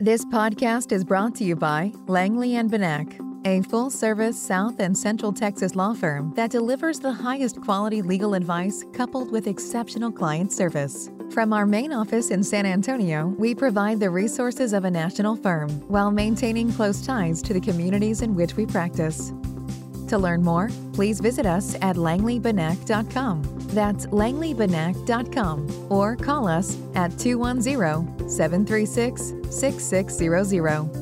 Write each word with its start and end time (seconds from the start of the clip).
This 0.00 0.24
podcast 0.24 0.90
is 0.90 1.04
brought 1.04 1.36
to 1.36 1.44
you 1.44 1.54
by 1.54 1.92
Langley 2.08 2.56
and 2.56 2.68
Banack, 2.68 3.20
a 3.46 3.62
full 3.68 3.88
service 3.88 4.40
South 4.40 4.80
and 4.80 4.98
Central 4.98 5.32
Texas 5.32 5.76
law 5.76 5.94
firm 5.94 6.32
that 6.34 6.50
delivers 6.50 6.98
the 6.98 7.12
highest 7.12 7.60
quality 7.60 8.02
legal 8.02 8.34
advice 8.34 8.84
coupled 8.92 9.30
with 9.30 9.46
exceptional 9.46 10.10
client 10.10 10.50
service. 10.50 11.08
From 11.30 11.52
our 11.52 11.66
main 11.66 11.92
office 11.92 12.32
in 12.32 12.42
San 12.42 12.66
Antonio, 12.66 13.28
we 13.38 13.54
provide 13.54 14.00
the 14.00 14.10
resources 14.10 14.72
of 14.72 14.84
a 14.84 14.90
national 14.90 15.36
firm 15.36 15.70
while 15.88 16.10
maintaining 16.10 16.72
close 16.72 17.06
ties 17.06 17.40
to 17.42 17.52
the 17.52 17.60
communities 17.60 18.22
in 18.22 18.34
which 18.34 18.56
we 18.56 18.66
practice. 18.66 19.32
To 20.12 20.18
learn 20.18 20.42
more, 20.42 20.68
please 20.92 21.20
visit 21.20 21.46
us 21.46 21.74
at 21.76 21.96
langleybanack.com. 21.96 23.42
That's 23.68 24.04
langleybanack.com 24.08 25.86
or 25.90 26.16
call 26.16 26.46
us 26.46 26.76
at 26.94 27.18
210 27.18 28.28
736 28.28 29.32
6600. 29.48 31.01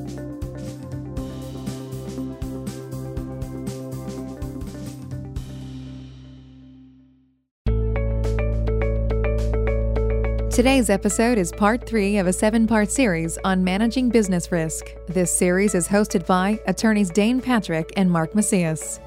Today's 10.51 10.91
episode 10.91 11.39
is 11.39 11.53
part 11.53 11.87
three 11.87 12.19
of 12.19 12.27
a 12.27 12.33
seven 12.33 12.67
part 12.67 12.91
series 12.91 13.39
on 13.45 13.63
managing 13.63 14.09
business 14.09 14.51
risk. 14.51 14.97
This 15.07 15.33
series 15.33 15.77
is 15.77 15.87
hosted 15.87 16.27
by 16.27 16.61
attorneys 16.67 17.09
Dane 17.09 17.41
Patrick 17.41 17.93
and 17.97 18.11
Mark 18.11 18.35
Macias. 18.35 18.99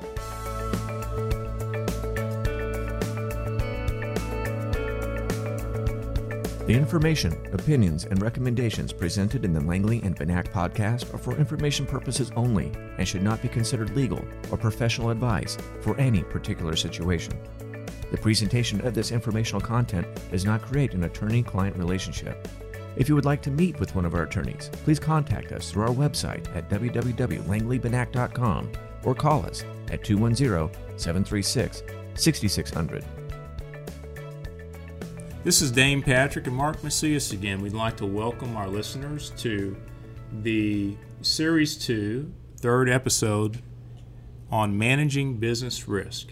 The 6.66 6.74
information, 6.74 7.34
opinions, 7.52 8.06
and 8.06 8.22
recommendations 8.22 8.94
presented 8.94 9.44
in 9.44 9.52
the 9.52 9.60
Langley 9.60 10.00
and 10.02 10.16
Banack 10.16 10.50
podcast 10.50 11.14
are 11.14 11.18
for 11.18 11.36
information 11.36 11.86
purposes 11.86 12.32
only 12.38 12.72
and 12.98 13.06
should 13.06 13.22
not 13.22 13.42
be 13.42 13.50
considered 13.50 13.94
legal 13.98 14.23
or 14.50 14.58
professional 14.58 15.10
advice 15.10 15.58
for 15.82 16.00
any 16.00 16.23
particular 16.23 16.78
situation. 16.78 17.38
The 18.14 18.22
presentation 18.22 18.80
of 18.86 18.94
this 18.94 19.11
informational 19.11 19.59
content 19.59 20.08
does 20.30 20.45
not 20.45 20.61
create 20.61 20.94
an 20.94 21.06
attorney 21.06 21.42
client 21.42 21.75
relationship. 21.75 22.47
If 22.95 23.09
you 23.09 23.16
would 23.16 23.25
like 23.25 23.42
to 23.42 23.50
meet 23.50 23.80
with 23.80 23.95
one 23.95 24.05
of 24.05 24.14
our 24.14 24.22
attorneys, 24.22 24.70
please 24.83 25.00
contact 25.00 25.52
us 25.52 25.72
through 25.72 25.86
our 25.86 25.95
website 25.95 26.55
at 26.55 26.70
www.langleybanack.com 26.70 28.72
or 29.03 29.16
call 29.16 29.44
us 29.47 29.66
at 29.89 30.03
210 30.03 30.70
736 30.95 31.81
6600. 32.14 33.03
This 35.44 35.64
is 35.64 35.72
Dane 35.72 36.03
Patrick 36.03 36.45
and 36.45 36.55
Mark 36.55 36.83
Macias 36.83 37.31
again. 37.31 37.64
We'd 37.64 37.73
like 37.73 37.98
to 37.98 38.05
welcome 38.05 38.55
our 38.55 38.67
listeners 38.67 39.31
to 39.38 39.75
the 40.44 40.95
Series 41.23 41.83
2, 41.83 42.31
third 42.58 42.89
episode 42.89 43.64
on 44.52 44.77
managing 44.77 45.38
business 45.38 45.88
risk. 45.88 46.27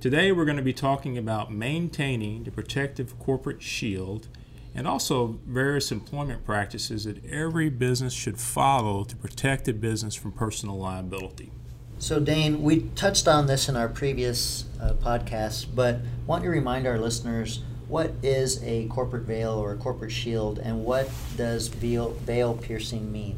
Today 0.00 0.30
we're 0.30 0.44
going 0.44 0.56
to 0.56 0.62
be 0.62 0.72
talking 0.72 1.18
about 1.18 1.52
maintaining 1.52 2.44
the 2.44 2.52
protective 2.52 3.18
corporate 3.18 3.60
shield 3.60 4.28
and 4.72 4.86
also 4.86 5.40
various 5.44 5.90
employment 5.90 6.44
practices 6.44 7.02
that 7.02 7.24
every 7.24 7.68
business 7.68 8.12
should 8.12 8.38
follow 8.38 9.02
to 9.02 9.16
protect 9.16 9.64
the 9.64 9.72
business 9.72 10.14
from 10.14 10.30
personal 10.30 10.78
liability. 10.78 11.50
So, 11.98 12.20
Dane, 12.20 12.62
we 12.62 12.82
touched 12.94 13.26
on 13.26 13.48
this 13.48 13.68
in 13.68 13.74
our 13.74 13.88
previous 13.88 14.66
uh, 14.80 14.92
podcast, 14.92 15.74
but 15.74 15.98
want 16.28 16.44
to 16.44 16.48
remind 16.48 16.86
our 16.86 16.96
listeners 16.96 17.64
what 17.88 18.12
is 18.22 18.62
a 18.62 18.86
corporate 18.86 19.24
veil 19.24 19.50
or 19.54 19.72
a 19.72 19.76
corporate 19.76 20.12
shield, 20.12 20.60
and 20.60 20.84
what 20.84 21.10
does 21.36 21.66
veil, 21.66 22.10
veil 22.10 22.54
piercing 22.54 23.10
mean? 23.10 23.36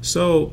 So, 0.00 0.52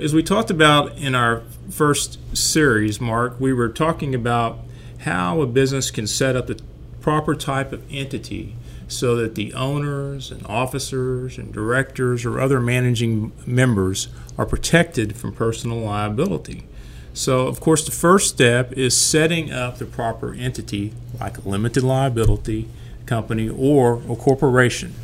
as 0.00 0.14
we 0.14 0.22
talked 0.22 0.50
about 0.50 0.96
in 0.96 1.14
our 1.14 1.42
first 1.70 2.18
series, 2.36 3.00
Mark, 3.00 3.38
we 3.40 3.52
were 3.52 3.68
talking 3.68 4.14
about 4.14 4.58
how 5.00 5.40
a 5.40 5.46
business 5.46 5.90
can 5.90 6.06
set 6.06 6.36
up 6.36 6.46
the 6.46 6.60
proper 7.00 7.34
type 7.34 7.72
of 7.72 7.82
entity 7.90 8.56
so 8.88 9.16
that 9.16 9.34
the 9.34 9.52
owners 9.54 10.30
and 10.30 10.44
officers 10.46 11.38
and 11.38 11.52
directors 11.52 12.24
or 12.24 12.40
other 12.40 12.60
managing 12.60 13.32
members 13.44 14.08
are 14.38 14.46
protected 14.46 15.16
from 15.16 15.32
personal 15.32 15.78
liability. 15.78 16.64
So, 17.12 17.46
of 17.46 17.60
course, 17.60 17.84
the 17.84 17.92
first 17.92 18.28
step 18.28 18.72
is 18.72 18.96
setting 18.96 19.50
up 19.52 19.78
the 19.78 19.86
proper 19.86 20.34
entity, 20.34 20.92
like 21.18 21.38
a 21.38 21.48
limited 21.48 21.82
liability 21.82 22.68
company 23.06 23.48
or 23.48 24.02
a 24.08 24.16
corporation. 24.16 24.94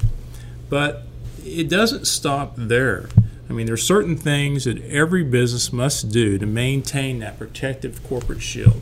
But 0.69 1.04
it 1.44 1.69
doesn't 1.69 2.06
stop 2.06 2.54
there. 2.56 3.08
I 3.52 3.54
mean, 3.54 3.66
there 3.66 3.74
are 3.74 3.78
certain 3.78 4.16
things 4.16 4.64
that 4.64 4.82
every 4.84 5.22
business 5.22 5.72
must 5.72 6.10
do 6.10 6.38
to 6.38 6.46
maintain 6.46 7.18
that 7.18 7.38
protective 7.38 8.02
corporate 8.02 8.42
shield. 8.42 8.80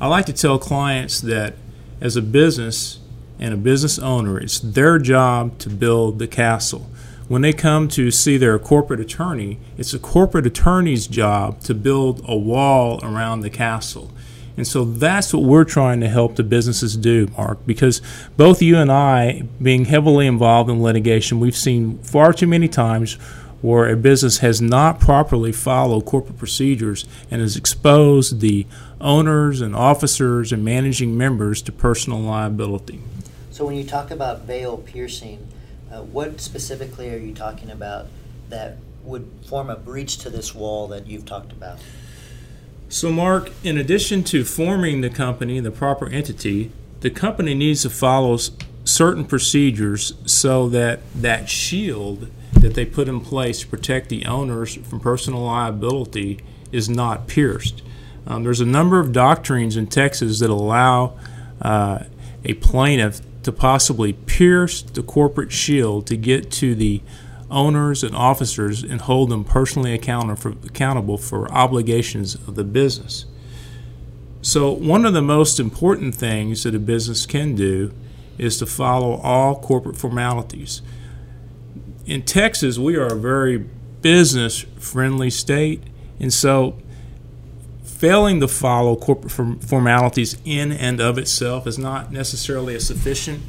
I 0.00 0.08
like 0.08 0.26
to 0.26 0.32
tell 0.32 0.58
clients 0.58 1.20
that 1.20 1.54
as 2.00 2.16
a 2.16 2.22
business 2.22 2.98
and 3.38 3.54
a 3.54 3.56
business 3.56 3.98
owner, 3.98 4.38
it's 4.38 4.58
their 4.58 4.98
job 4.98 5.58
to 5.60 5.70
build 5.70 6.18
the 6.18 6.26
castle 6.26 6.90
when 7.28 7.42
they 7.42 7.52
come 7.52 7.88
to 7.88 8.10
see 8.10 8.38
their 8.38 8.58
corporate 8.58 9.00
attorney, 9.00 9.58
it's 9.76 9.92
a 9.92 9.98
corporate 9.98 10.46
attorney's 10.46 11.06
job 11.06 11.60
to 11.60 11.74
build 11.74 12.24
a 12.26 12.36
wall 12.36 12.98
around 13.02 13.42
the 13.42 13.50
castle. 13.50 14.10
And 14.56 14.66
so 14.66 14.84
that's 14.84 15.32
what 15.32 15.44
we're 15.44 15.64
trying 15.64 16.00
to 16.00 16.08
help 16.08 16.34
the 16.34 16.42
businesses 16.42 16.96
do, 16.96 17.28
Mark, 17.36 17.64
because 17.64 18.02
both 18.36 18.60
you 18.60 18.76
and 18.76 18.90
I, 18.90 19.42
being 19.62 19.84
heavily 19.84 20.26
involved 20.26 20.68
in 20.68 20.82
litigation, 20.82 21.38
we've 21.38 21.56
seen 21.56 21.98
far 21.98 22.32
too 22.32 22.48
many 22.48 22.66
times 22.66 23.18
where 23.60 23.88
a 23.88 23.96
business 23.96 24.38
has 24.38 24.60
not 24.60 25.00
properly 25.00 25.52
followed 25.52 26.04
corporate 26.04 26.38
procedures 26.38 27.04
and 27.30 27.40
has 27.40 27.56
exposed 27.56 28.40
the 28.40 28.66
owners 29.00 29.60
and 29.60 29.74
officers 29.74 30.52
and 30.52 30.64
managing 30.64 31.16
members 31.16 31.60
to 31.62 31.72
personal 31.72 32.20
liability. 32.20 33.00
So 33.50 33.66
when 33.66 33.74
you 33.74 33.84
talk 33.84 34.10
about 34.10 34.42
veil 34.42 34.78
piercing, 34.78 35.46
uh, 35.90 36.02
what 36.02 36.40
specifically 36.40 37.12
are 37.12 37.18
you 37.18 37.34
talking 37.34 37.70
about 37.70 38.06
that 38.48 38.76
would 39.02 39.28
form 39.46 39.70
a 39.70 39.76
breach 39.76 40.18
to 40.18 40.30
this 40.30 40.54
wall 40.54 40.86
that 40.88 41.06
you've 41.06 41.24
talked 41.24 41.52
about? 41.52 41.78
So, 42.88 43.10
Mark, 43.10 43.50
in 43.64 43.76
addition 43.76 44.24
to 44.24 44.44
forming 44.44 45.00
the 45.00 45.10
company, 45.10 45.60
the 45.60 45.70
proper 45.70 46.08
entity, 46.08 46.72
the 47.00 47.10
company 47.10 47.54
needs 47.54 47.82
to 47.82 47.90
follow 47.90 48.38
certain 48.84 49.24
procedures 49.24 50.14
so 50.24 50.68
that 50.70 51.00
that 51.14 51.48
shield 51.48 52.30
that 52.54 52.74
they 52.74 52.84
put 52.84 53.08
in 53.08 53.20
place 53.20 53.60
to 53.60 53.66
protect 53.66 54.08
the 54.08 54.26
owners 54.26 54.76
from 54.76 55.00
personal 55.00 55.40
liability 55.40 56.40
is 56.72 56.88
not 56.88 57.26
pierced. 57.26 57.82
Um, 58.26 58.44
there's 58.44 58.60
a 58.60 58.66
number 58.66 59.00
of 59.00 59.12
doctrines 59.12 59.76
in 59.76 59.86
Texas 59.86 60.40
that 60.40 60.50
allow 60.50 61.18
uh, 61.62 62.04
a 62.44 62.54
plaintiff 62.54 63.20
to 63.42 63.52
possibly 63.52 64.12
pierce 64.12 64.82
the 64.82 65.02
corporate 65.02 65.52
shield 65.52 66.06
to 66.06 66.16
get 66.16 66.50
to 66.52 66.74
the 66.74 67.00
owners 67.50 68.04
and 68.04 68.14
officers 68.14 68.82
and 68.82 69.00
hold 69.00 69.30
them 69.30 69.44
personally 69.44 69.94
accountable 69.94 71.16
for 71.16 71.50
obligations 71.50 72.34
of 72.34 72.54
the 72.54 72.64
business. 72.64 73.24
So, 74.42 74.70
one 74.70 75.04
of 75.04 75.14
the 75.14 75.22
most 75.22 75.58
important 75.58 76.14
things 76.14 76.62
that 76.62 76.74
a 76.74 76.78
business 76.78 77.26
can 77.26 77.54
do 77.54 77.92
is 78.36 78.58
to 78.58 78.66
follow 78.66 79.14
all 79.14 79.56
corporate 79.56 79.96
formalities. 79.96 80.80
In 82.08 82.22
Texas, 82.22 82.78
we 82.78 82.96
are 82.96 83.08
a 83.08 83.14
very 83.14 83.58
business 84.00 84.64
friendly 84.78 85.28
state, 85.28 85.82
and 86.18 86.32
so 86.32 86.78
failing 87.84 88.40
to 88.40 88.48
follow 88.48 88.96
corporate 88.96 89.62
formalities 89.62 90.38
in 90.42 90.72
and 90.72 91.02
of 91.02 91.18
itself 91.18 91.66
is 91.66 91.78
not 91.78 92.10
necessarily 92.10 92.74
a 92.74 92.80
sufficient 92.80 93.42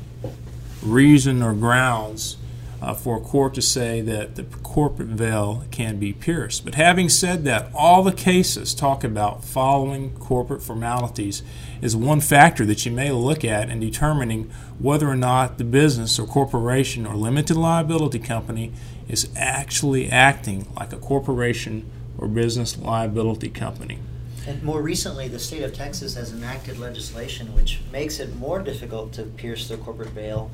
reason 0.81 1.41
or 1.41 1.53
grounds 1.53 2.35
uh, 2.81 2.93
for 2.93 3.17
a 3.17 3.21
court 3.21 3.53
to 3.55 3.61
say 3.61 4.01
that 4.01 4.35
the 4.35 4.43
corporate 4.43 5.09
veil 5.09 5.63
can 5.71 5.99
be 5.99 6.13
pierced. 6.13 6.63
But 6.63 6.75
having 6.75 7.09
said 7.09 7.43
that, 7.45 7.69
all 7.73 8.03
the 8.03 8.11
cases 8.11 8.73
talk 8.73 9.03
about 9.03 9.43
following 9.43 10.11
corporate 10.15 10.61
formalities 10.61 11.43
is 11.81 11.95
one 11.95 12.21
factor 12.21 12.65
that 12.65 12.85
you 12.85 12.91
may 12.91 13.11
look 13.11 13.43
at 13.43 13.69
in 13.69 13.79
determining 13.79 14.49
whether 14.79 15.07
or 15.07 15.15
not 15.15 15.57
the 15.57 15.63
business 15.63 16.19
or 16.19 16.25
corporation 16.25 17.05
or 17.05 17.15
limited 17.15 17.57
liability 17.57 18.19
company 18.19 18.71
is 19.07 19.29
actually 19.35 20.09
acting 20.09 20.67
like 20.75 20.93
a 20.93 20.97
corporation 20.97 21.89
or 22.17 22.27
business 22.27 22.77
liability 22.77 23.49
company. 23.49 23.99
And 24.47 24.63
more 24.63 24.81
recently, 24.81 25.27
the 25.27 25.39
state 25.39 25.63
of 25.63 25.73
Texas 25.73 26.15
has 26.15 26.33
enacted 26.33 26.79
legislation 26.79 27.53
which 27.53 27.81
makes 27.91 28.19
it 28.19 28.35
more 28.37 28.59
difficult 28.59 29.13
to 29.13 29.23
pierce 29.23 29.67
the 29.67 29.77
corporate 29.77 30.09
veil. 30.09 30.49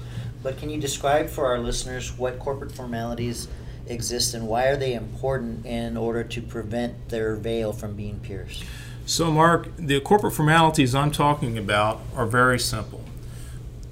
But 0.45 0.59
can 0.59 0.69
you 0.69 0.79
describe 0.79 1.27
for 1.27 1.47
our 1.47 1.57
listeners 1.57 2.15
what 2.19 2.37
corporate 2.37 2.71
formalities 2.71 3.47
exist 3.87 4.35
and 4.35 4.47
why 4.47 4.67
are 4.67 4.77
they 4.77 4.93
important 4.93 5.65
in 5.65 5.97
order 5.97 6.23
to 6.23 6.39
prevent 6.39 7.09
their 7.09 7.35
veil 7.35 7.73
from 7.73 7.95
being 7.95 8.19
pierced? 8.19 8.63
So, 9.07 9.31
Mark, 9.31 9.75
the 9.75 9.99
corporate 10.01 10.33
formalities 10.33 10.93
I'm 10.93 11.09
talking 11.09 11.57
about 11.57 12.01
are 12.15 12.27
very 12.27 12.59
simple. 12.59 13.03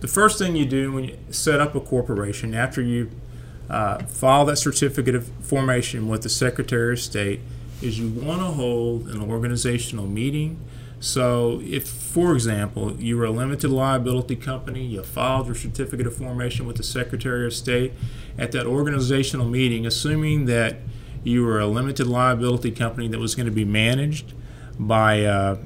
The 0.02 0.08
first 0.08 0.38
thing 0.38 0.56
you 0.56 0.68
do 0.68 0.92
when 0.92 1.06
you 1.06 1.18
set 1.32 1.60
up 1.60 1.74
a 1.74 1.80
corporation 1.80 2.54
after 2.54 2.84
you 2.84 3.10
uh, 3.68 4.04
file 4.04 4.46
that 4.46 4.58
certificate 4.58 5.16
of 5.16 5.28
formation 5.42 6.08
with 6.08 6.22
the 6.22 6.30
Secretary 6.30 6.94
of 6.94 7.00
State 7.00 7.40
is 7.82 7.98
you 7.98 8.10
want 8.10 8.42
to 8.42 8.50
hold 8.50 9.08
an 9.08 9.24
organizational 9.24 10.06
meeting. 10.06 10.60
So, 11.04 11.60
if, 11.66 11.86
for 11.86 12.34
example, 12.34 12.96
you 12.96 13.18
were 13.18 13.26
a 13.26 13.30
limited 13.30 13.70
liability 13.70 14.38
company, 14.38 14.86
you 14.86 15.04
filed 15.04 15.48
your 15.48 15.56
certificate 15.56 16.08
of 16.08 16.16
formation 16.16 16.66
with 16.66 16.78
the 16.78 16.84
Secretary 16.84 17.46
of 17.46 17.54
State 17.54 17.92
at 18.38 18.54
that 18.54 18.66
organizational 18.66 19.46
meeting, 19.46 19.86
assuming 19.86 20.46
that 20.46 20.78
you 21.26 21.44
were 21.44 21.60
a 21.60 21.68
limited 21.68 22.08
liability 22.08 22.72
company 22.72 23.10
that 23.10 23.20
was 23.20 23.36
going 23.36 23.48
to 23.48 23.52
be 23.52 23.66
managed 23.66 24.32
by 24.80 25.26
uh, 25.26 25.58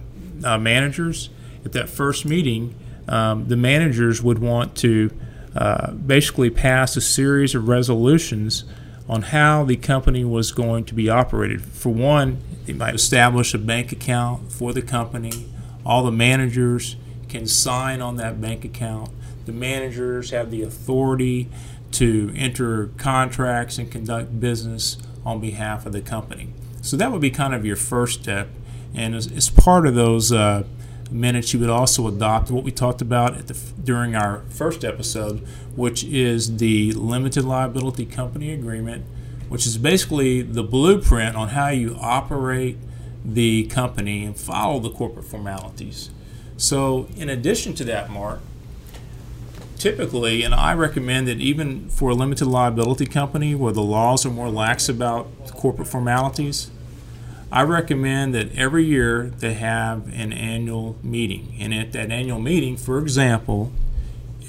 uh, 0.44 0.58
managers, 0.58 1.30
at 1.64 1.72
that 1.74 1.88
first 1.88 2.26
meeting, 2.26 2.74
um, 3.08 3.48
the 3.48 3.56
managers 3.56 4.24
would 4.24 4.40
want 4.40 4.76
to 4.78 5.12
uh, 5.56 5.92
basically 5.92 6.50
pass 6.50 6.98
a 6.98 7.02
series 7.02 7.54
of 7.54 7.68
resolutions 7.68 8.64
on 9.10 9.22
how 9.24 9.64
the 9.64 9.76
company 9.76 10.24
was 10.24 10.52
going 10.52 10.84
to 10.86 10.94
be 10.94 11.10
operated. 11.10 11.62
For 11.62 11.90
one, 11.90 12.42
they 12.66 12.74
might 12.74 12.96
establish 12.96 13.54
a 13.54 13.58
bank 13.58 13.92
account 13.92 14.52
for 14.52 14.74
the 14.74 14.82
company. 14.82 15.50
All 15.86 16.04
the 16.04 16.12
managers 16.12 16.98
can 17.30 17.48
sign 17.48 18.02
on 18.02 18.18
that 18.18 18.42
bank 18.42 18.66
account. 18.66 19.12
The 19.46 19.54
managers 19.54 20.32
have 20.32 20.52
the 20.52 20.62
authority 20.62 21.50
to 21.94 22.34
enter 22.36 22.88
contracts 22.98 23.78
and 23.78 23.90
conduct 23.90 24.40
business 24.40 24.98
on 25.26 25.40
behalf 25.40 25.86
of 25.86 25.94
the 25.94 26.02
company. 26.02 26.50
So 26.82 26.98
that 26.98 27.12
would 27.12 27.22
be 27.22 27.32
kind 27.32 27.54
of 27.54 27.66
your 27.66 27.76
first 27.76 28.22
step. 28.22 28.50
And 28.94 29.16
as, 29.16 29.32
as 29.32 29.50
part 29.50 29.88
of 29.88 29.96
those 29.96 30.32
uh, 30.32 30.64
minutes, 31.12 31.54
you 31.54 31.60
would 31.60 31.70
also 31.70 32.08
adopt 32.08 32.52
what 32.52 32.64
we 32.64 32.72
talked 32.72 33.02
about 33.02 33.48
the, 33.48 33.60
during 33.84 34.16
our 34.16 34.44
first 34.50 34.84
episode, 34.84 35.40
which 35.76 36.04
is 36.04 36.58
the 36.58 36.92
limited 36.94 37.46
liability 37.46 38.06
company 38.06 38.52
agreement, 38.52 39.06
which 39.50 39.66
is 39.66 39.78
basically 39.78 40.42
the 40.42 40.64
blueprint 40.64 41.36
on 41.36 41.50
how 41.50 41.70
you 41.70 41.98
operate 42.00 42.78
the 43.24 43.66
company 43.68 44.26
and 44.26 44.38
follow 44.38 44.80
the 44.80 44.90
corporate 44.90 45.26
formalities. 45.26 46.10
So, 46.58 47.08
in 47.16 47.30
addition 47.30 47.74
to 47.76 47.84
that, 47.86 48.10
Mark, 48.10 48.40
typically, 49.78 50.44
and 50.44 50.56
I 50.56 50.74
recommend 50.74 51.28
that 51.28 51.40
even 51.40 51.90
for 51.90 52.10
a 52.10 52.14
limited 52.16 52.48
liability 52.48 53.06
company 53.06 53.54
where 53.54 53.74
the 53.74 53.84
laws 53.84 54.26
are 54.26 54.32
more 54.32 54.50
lax 54.50 54.90
about 54.90 55.28
corporate 55.52 55.88
formalities, 55.88 56.72
I 57.52 57.64
recommend 57.64 58.36
that 58.36 58.54
every 58.56 58.84
year 58.84 59.32
they 59.40 59.54
have 59.54 60.08
an 60.08 60.34
annual 60.34 60.98
meeting. 61.02 61.56
And 61.60 61.74
at 61.74 61.94
that 61.94 62.12
annual 62.12 62.40
meeting, 62.40 62.76
for 62.76 63.00
example, 63.00 63.72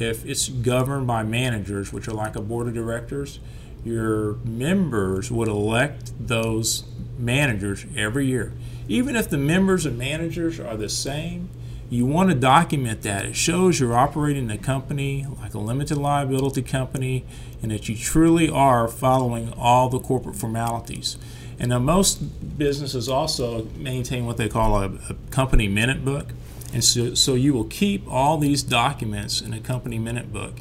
if 0.00 0.26
it's 0.26 0.48
governed 0.48 1.06
by 1.06 1.22
managers, 1.22 1.92
which 1.92 2.08
are 2.08 2.14
like 2.14 2.34
a 2.34 2.40
board 2.40 2.66
of 2.66 2.74
directors, 2.74 3.38
your 3.84 4.34
members 4.44 5.30
would 5.30 5.48
elect 5.48 6.12
those 6.18 6.84
managers 7.16 7.86
every 7.96 8.26
year. 8.26 8.52
Even 8.88 9.14
if 9.14 9.30
the 9.30 9.38
members 9.38 9.86
and 9.86 9.96
managers 9.96 10.58
are 10.58 10.76
the 10.76 10.88
same, 10.88 11.48
you 11.90 12.04
want 12.04 12.30
to 12.30 12.34
document 12.34 13.02
that. 13.02 13.24
It 13.24 13.36
shows 13.36 13.80
you're 13.80 13.96
operating 13.96 14.50
a 14.50 14.58
company 14.58 15.26
like 15.40 15.54
a 15.54 15.58
limited 15.58 15.96
liability 15.96 16.62
company 16.62 17.24
and 17.62 17.70
that 17.70 17.88
you 17.88 17.96
truly 17.96 18.50
are 18.50 18.88
following 18.88 19.52
all 19.56 19.88
the 19.88 19.98
corporate 19.98 20.36
formalities. 20.36 21.16
And 21.58 21.70
now 21.70 21.78
most 21.78 22.58
businesses 22.58 23.08
also 23.08 23.64
maintain 23.76 24.26
what 24.26 24.36
they 24.36 24.48
call 24.48 24.76
a, 24.82 24.86
a 25.10 25.16
company 25.30 25.68
minute 25.68 26.04
book. 26.04 26.28
And 26.72 26.84
so, 26.84 27.14
so 27.14 27.34
you 27.34 27.52
will 27.52 27.64
keep 27.64 28.06
all 28.06 28.38
these 28.38 28.62
documents 28.62 29.40
in 29.40 29.52
a 29.52 29.60
company 29.60 29.98
minute 29.98 30.32
book. 30.32 30.54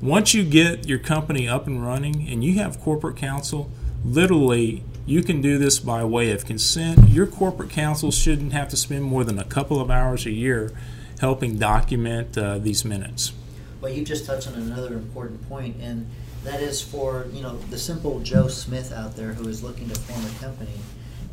Once 0.00 0.34
you 0.34 0.44
get 0.44 0.86
your 0.86 0.98
company 0.98 1.48
up 1.48 1.66
and 1.66 1.84
running 1.84 2.28
and 2.28 2.44
you 2.44 2.58
have 2.58 2.80
corporate 2.80 3.16
counsel, 3.16 3.70
literally 4.04 4.84
you 5.06 5.22
can 5.22 5.40
do 5.40 5.56
this 5.56 5.78
by 5.78 6.04
way 6.04 6.30
of 6.32 6.44
consent. 6.44 7.08
Your 7.08 7.26
corporate 7.26 7.70
counsel 7.70 8.10
shouldn't 8.10 8.52
have 8.52 8.68
to 8.68 8.76
spend 8.76 9.04
more 9.04 9.24
than 9.24 9.38
a 9.38 9.44
couple 9.44 9.80
of 9.80 9.90
hours 9.90 10.26
a 10.26 10.32
year 10.32 10.72
helping 11.20 11.58
document 11.58 12.36
uh, 12.36 12.58
these 12.58 12.84
minutes. 12.84 13.32
Well, 13.80 13.92
you 13.92 14.04
just 14.04 14.26
touched 14.26 14.48
on 14.48 14.54
another 14.54 14.94
important 14.94 15.48
point, 15.48 15.76
and 15.80 16.10
that 16.46 16.62
is 16.62 16.80
for 16.80 17.26
you 17.32 17.42
know 17.42 17.56
the 17.70 17.78
simple 17.78 18.20
Joe 18.20 18.48
Smith 18.48 18.92
out 18.92 19.16
there 19.16 19.32
who 19.32 19.48
is 19.48 19.62
looking 19.62 19.88
to 19.88 20.00
form 20.00 20.24
a 20.24 20.38
company 20.40 20.78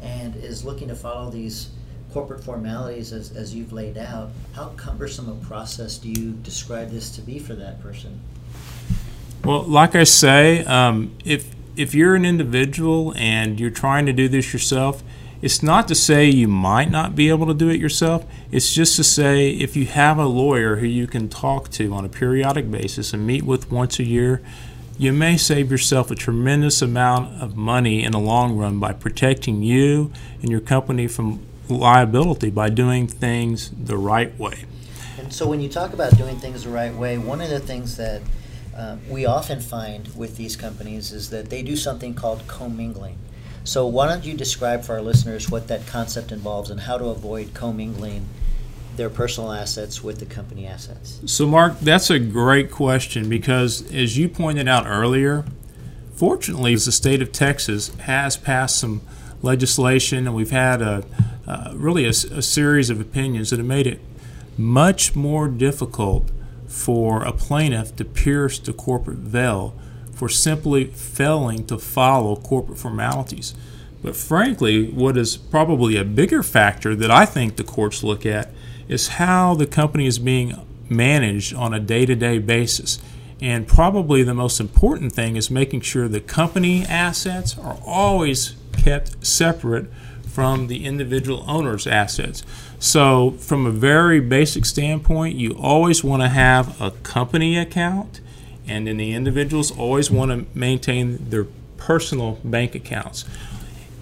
and 0.01 0.35
is 0.35 0.65
looking 0.65 0.87
to 0.89 0.95
follow 0.95 1.29
these 1.29 1.69
corporate 2.11 2.43
formalities 2.43 3.13
as, 3.13 3.31
as 3.35 3.55
you've 3.55 3.71
laid 3.71 3.97
out. 3.97 4.31
How 4.53 4.69
cumbersome 4.69 5.29
a 5.29 5.35
process 5.45 5.97
do 5.97 6.09
you 6.09 6.31
describe 6.31 6.89
this 6.89 7.09
to 7.15 7.21
be 7.21 7.39
for 7.39 7.53
that 7.55 7.81
person? 7.81 8.19
Well, 9.43 9.63
like 9.63 9.95
I 9.95 10.03
say, 10.03 10.65
um, 10.65 11.15
if 11.23 11.53
if 11.75 11.93
you're 11.93 12.15
an 12.15 12.25
individual 12.25 13.13
and 13.15 13.59
you're 13.59 13.69
trying 13.69 14.05
to 14.07 14.13
do 14.13 14.27
this 14.27 14.51
yourself, 14.51 15.03
it's 15.43 15.61
not 15.61 15.87
to 15.89 15.95
say 15.95 16.29
you 16.29 16.47
might 16.47 16.89
not 16.89 17.15
be 17.15 17.29
able 17.29 17.45
to 17.47 17.53
do 17.53 17.69
it 17.69 17.79
yourself. 17.79 18.25
It's 18.51 18.73
just 18.73 18.95
to 18.95 19.03
say 19.03 19.49
if 19.49 19.75
you 19.75 19.85
have 19.85 20.17
a 20.17 20.25
lawyer 20.25 20.77
who 20.77 20.87
you 20.87 21.05
can 21.05 21.29
talk 21.29 21.69
to 21.71 21.93
on 21.93 22.03
a 22.03 22.09
periodic 22.09 22.71
basis 22.71 23.13
and 23.13 23.27
meet 23.27 23.43
with 23.43 23.71
once 23.71 23.99
a 23.99 24.03
year, 24.03 24.41
you 24.97 25.11
may 25.11 25.37
save 25.37 25.71
yourself 25.71 26.11
a 26.11 26.15
tremendous 26.15 26.81
amount 26.81 27.41
of 27.41 27.57
money 27.57 28.03
in 28.03 28.11
the 28.11 28.19
long 28.19 28.55
run 28.55 28.79
by 28.79 28.93
protecting 28.93 29.63
you 29.63 30.11
and 30.41 30.51
your 30.51 30.59
company 30.59 31.07
from 31.07 31.45
liability 31.67 32.49
by 32.49 32.69
doing 32.69 33.07
things 33.07 33.71
the 33.71 33.97
right 33.97 34.37
way. 34.37 34.65
And 35.17 35.33
so, 35.33 35.47
when 35.47 35.61
you 35.61 35.69
talk 35.69 35.93
about 35.93 36.17
doing 36.17 36.37
things 36.37 36.63
the 36.63 36.69
right 36.69 36.93
way, 36.93 37.17
one 37.17 37.41
of 37.41 37.49
the 37.49 37.59
things 37.59 37.97
that 37.97 38.21
uh, 38.75 38.97
we 39.09 39.25
often 39.25 39.61
find 39.61 40.09
with 40.15 40.37
these 40.37 40.55
companies 40.55 41.11
is 41.11 41.29
that 41.29 41.49
they 41.49 41.61
do 41.61 41.75
something 41.75 42.13
called 42.13 42.45
commingling. 42.47 43.17
So, 43.63 43.87
why 43.87 44.07
don't 44.07 44.25
you 44.25 44.33
describe 44.33 44.83
for 44.83 44.93
our 44.93 45.01
listeners 45.01 45.49
what 45.49 45.67
that 45.69 45.87
concept 45.87 46.31
involves 46.31 46.69
and 46.69 46.81
how 46.81 46.97
to 46.97 47.05
avoid 47.05 47.53
commingling 47.53 48.27
their 48.97 49.09
personal 49.09 49.51
assets 49.51 50.03
with 50.03 50.19
the 50.19 50.25
company 50.25 50.67
assets? 50.67 51.19
So, 51.25 51.45
Mark, 51.47 51.79
that's 51.79 52.09
a 52.09 52.19
great 52.19 52.71
question 52.71 53.29
because, 53.29 53.91
as 53.91 54.17
you 54.17 54.29
pointed 54.29 54.67
out 54.67 54.85
earlier, 54.87 55.45
fortunately, 56.15 56.75
the 56.75 56.91
state 56.91 57.21
of 57.21 57.31
Texas 57.31 57.93
has 57.95 58.37
passed 58.37 58.77
some 58.77 59.01
legislation, 59.41 60.27
and 60.27 60.35
we've 60.35 60.51
had 60.51 60.81
a, 60.81 61.03
uh, 61.47 61.73
really 61.75 62.05
a, 62.05 62.09
a 62.09 62.41
series 62.41 62.89
of 62.89 62.99
opinions 62.99 63.49
that 63.49 63.59
have 63.59 63.67
made 63.67 63.87
it 63.87 63.99
much 64.57 65.15
more 65.15 65.47
difficult 65.47 66.29
for 66.67 67.23
a 67.23 67.31
plaintiff 67.31 67.95
to 67.95 68.05
pierce 68.05 68.57
the 68.59 68.73
corporate 68.73 69.17
veil 69.17 69.75
for 70.13 70.29
simply 70.29 70.85
failing 70.85 71.65
to 71.65 71.77
follow 71.77 72.35
corporate 72.35 72.77
formalities. 72.77 73.53
But 74.01 74.15
frankly, 74.15 74.89
what 74.89 75.17
is 75.17 75.37
probably 75.37 75.97
a 75.97 76.03
bigger 76.03 76.43
factor 76.43 76.95
that 76.95 77.09
I 77.09 77.25
think 77.25 77.55
the 77.55 77.63
courts 77.63 78.03
look 78.03 78.25
at 78.25 78.49
is 78.87 79.09
how 79.09 79.53
the 79.53 79.65
company 79.65 80.05
is 80.05 80.19
being 80.19 80.59
managed 80.89 81.53
on 81.53 81.73
a 81.73 81.79
day 81.79 82.05
to 82.05 82.15
day 82.15 82.39
basis. 82.39 82.99
And 83.41 83.67
probably 83.67 84.23
the 84.23 84.33
most 84.33 84.59
important 84.59 85.13
thing 85.13 85.35
is 85.35 85.51
making 85.51 85.81
sure 85.81 86.07
the 86.07 86.21
company 86.21 86.85
assets 86.85 87.57
are 87.57 87.77
always 87.85 88.55
kept 88.71 89.25
separate 89.25 89.87
from 90.33 90.67
the 90.67 90.85
individual 90.85 91.43
owner's 91.47 91.85
assets. 91.85 92.43
So, 92.79 93.31
from 93.31 93.65
a 93.65 93.71
very 93.71 94.19
basic 94.19 94.65
standpoint, 94.65 95.35
you 95.35 95.51
always 95.51 96.03
want 96.03 96.21
to 96.23 96.29
have 96.29 96.79
a 96.81 96.91
company 96.91 97.57
account, 97.57 98.19
and 98.67 98.87
then 98.87 98.97
the 98.97 99.13
individuals 99.13 99.71
always 99.71 100.09
want 100.09 100.31
to 100.31 100.57
maintain 100.57 101.29
their 101.29 101.45
personal 101.77 102.39
bank 102.43 102.75
accounts. 102.75 103.25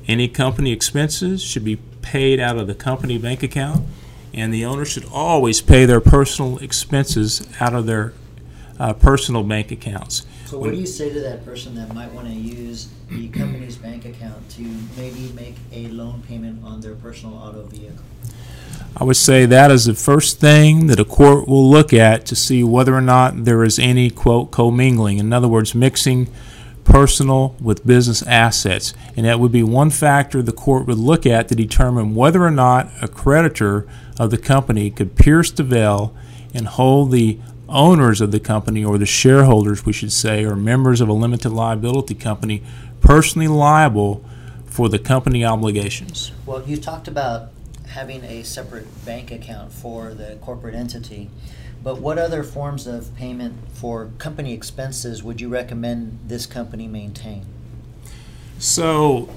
Any 0.07 0.27
company 0.27 0.71
expenses 0.71 1.43
should 1.43 1.65
be 1.65 1.77
paid 2.01 2.39
out 2.39 2.57
of 2.57 2.67
the 2.67 2.75
company 2.75 3.17
bank 3.17 3.43
account 3.43 3.85
and 4.33 4.53
the 4.53 4.65
owner 4.65 4.85
should 4.85 5.05
always 5.11 5.61
pay 5.61 5.85
their 5.85 6.01
personal 6.01 6.57
expenses 6.59 7.47
out 7.59 7.73
of 7.73 7.85
their 7.85 8.13
uh, 8.79 8.93
personal 8.93 9.43
bank 9.43 9.71
accounts. 9.71 10.25
So, 10.45 10.57
what 10.57 10.71
do 10.71 10.77
you 10.77 10.85
say 10.85 11.13
to 11.13 11.19
that 11.21 11.45
person 11.45 11.75
that 11.75 11.93
might 11.93 12.11
want 12.11 12.27
to 12.27 12.33
use 12.33 12.89
the 13.09 13.27
company's 13.29 13.77
bank 13.77 14.05
account 14.05 14.49
to 14.51 14.61
maybe 14.97 15.31
make 15.33 15.55
a 15.71 15.87
loan 15.89 16.23
payment 16.27 16.63
on 16.63 16.81
their 16.81 16.95
personal 16.95 17.35
auto 17.35 17.63
vehicle? 17.63 18.03
I 18.97 19.05
would 19.05 19.15
say 19.15 19.45
that 19.45 19.71
is 19.71 19.85
the 19.85 19.93
first 19.93 20.39
thing 20.39 20.87
that 20.87 20.99
a 20.99 21.05
court 21.05 21.47
will 21.47 21.69
look 21.69 21.93
at 21.93 22.25
to 22.25 22.35
see 22.35 22.63
whether 22.63 22.93
or 22.93 23.01
not 23.01 23.45
there 23.45 23.63
is 23.63 23.79
any, 23.79 24.09
quote, 24.09 24.51
commingling. 24.51 25.17
In 25.19 25.31
other 25.31 25.47
words, 25.47 25.73
mixing 25.73 26.27
personal 26.83 27.55
with 27.61 27.85
business 27.85 28.21
assets. 28.23 28.93
And 29.15 29.25
that 29.25 29.39
would 29.39 29.51
be 29.51 29.63
one 29.63 29.89
factor 29.89 30.41
the 30.41 30.51
court 30.51 30.87
would 30.87 30.97
look 30.97 31.25
at 31.25 31.47
to 31.49 31.55
determine 31.55 32.15
whether 32.15 32.43
or 32.43 32.51
not 32.51 32.89
a 33.01 33.07
creditor 33.07 33.87
of 34.19 34.31
the 34.31 34.37
company 34.37 34.89
could 34.89 35.15
pierce 35.15 35.51
the 35.51 35.63
veil 35.63 36.15
and 36.53 36.67
hold 36.67 37.11
the 37.11 37.39
owners 37.69 38.19
of 38.21 38.31
the 38.31 38.39
company, 38.39 38.83
or 38.83 38.97
the 38.97 39.05
shareholders, 39.05 39.85
we 39.85 39.93
should 39.93 40.11
say, 40.11 40.43
or 40.43 40.55
members 40.55 40.99
of 40.99 41.07
a 41.07 41.13
limited 41.13 41.49
liability 41.49 42.13
company, 42.13 42.61
personally 42.99 43.47
liable 43.47 44.23
for 44.65 44.89
the 44.89 44.99
company 44.99 45.45
obligations. 45.45 46.31
Well, 46.45 46.63
you 46.63 46.77
talked 46.77 47.07
about 47.07 47.49
having 47.87 48.23
a 48.23 48.43
separate 48.43 49.05
bank 49.05 49.31
account 49.31 49.71
for 49.71 50.13
the 50.13 50.37
corporate 50.41 50.75
entity. 50.75 51.29
But 51.83 51.99
what 51.99 52.17
other 52.17 52.43
forms 52.43 52.85
of 52.85 53.15
payment 53.15 53.55
for 53.73 54.11
company 54.17 54.53
expenses 54.53 55.23
would 55.23 55.41
you 55.41 55.49
recommend 55.49 56.19
this 56.27 56.45
company 56.45 56.87
maintain? 56.87 57.45
So, 58.59 59.29